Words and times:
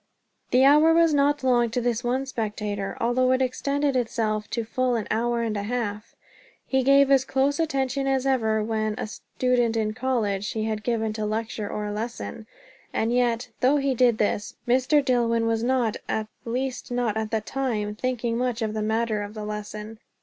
The 0.49 0.65
hour 0.65 0.95
was 0.95 1.13
not 1.13 1.43
long 1.43 1.69
to 1.69 1.79
this 1.79 2.03
one 2.03 2.25
spectator, 2.25 2.97
although 2.99 3.31
it 3.33 3.39
extended 3.43 3.95
itself 3.95 4.47
to 4.49 4.63
full 4.63 4.95
an 4.95 5.05
hour 5.11 5.43
and 5.43 5.55
a 5.55 5.61
half. 5.61 6.15
He 6.65 6.81
gave 6.81 7.11
as 7.11 7.23
close 7.23 7.59
attention 7.59 8.07
as 8.07 8.25
ever 8.25 8.63
when 8.63 8.95
a 8.97 9.05
student 9.05 9.77
in 9.77 9.93
college 9.93 10.53
he 10.53 10.63
had 10.63 10.81
given 10.81 11.13
to 11.13 11.25
lecture 11.27 11.69
or 11.69 11.91
lesson. 11.91 12.47
And 12.91 13.13
yet, 13.13 13.49
though 13.59 13.77
he 13.77 13.93
did 13.93 14.17
this, 14.17 14.55
Mr. 14.67 15.05
Dillwyn 15.05 15.45
was 15.45 15.61
not, 15.61 15.97
at 16.09 16.25
least 16.45 16.91
not 16.91 17.15
at 17.15 17.29
the 17.29 17.39
time, 17.41 17.93
thinking 17.93 18.39
much 18.39 18.63
of 18.63 18.73
the 18.73 18.81
matter 18.81 19.21
of 19.21 19.35
the 19.35 19.45
lesson. 19.45 19.99